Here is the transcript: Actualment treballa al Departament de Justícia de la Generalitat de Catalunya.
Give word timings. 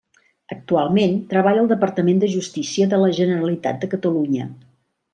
Actualment 0.53 1.13
treballa 1.33 1.61
al 1.65 1.69
Departament 1.75 2.23
de 2.25 2.31
Justícia 2.39 2.91
de 2.95 3.01
la 3.05 3.13
Generalitat 3.21 3.81
de 3.85 3.95
Catalunya. 3.97 4.53